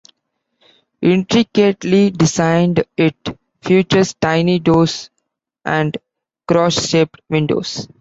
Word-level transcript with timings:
Intricately 1.03 2.09
designed, 2.09 2.83
it 2.97 3.15
features 3.61 4.15
tiny 4.15 4.57
doors 4.57 5.11
and 5.63 5.95
cross-shaped 6.47 7.21
windows. 7.29 7.87